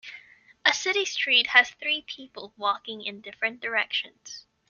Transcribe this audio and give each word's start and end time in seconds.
A 0.65 0.73
city 0.73 1.05
street 1.05 1.45
has 1.49 1.69
three 1.69 2.01
people 2.01 2.55
walking 2.57 3.03
in 3.05 3.21
different 3.21 3.61
directions. 3.61 4.47